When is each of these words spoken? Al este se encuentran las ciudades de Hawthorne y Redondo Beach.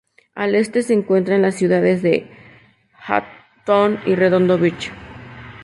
Al 0.33 0.55
este 0.55 0.81
se 0.81 0.95
encuentran 0.95 1.43
las 1.43 1.53
ciudades 1.53 2.01
de 2.01 2.27
Hawthorne 3.05 3.99
y 4.07 4.15
Redondo 4.15 4.57
Beach. 4.57 4.91